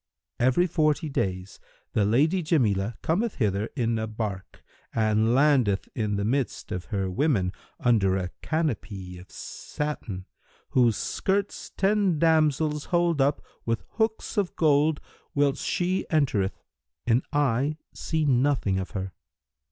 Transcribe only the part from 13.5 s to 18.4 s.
with hooks of gold, whilst she entereth, and I see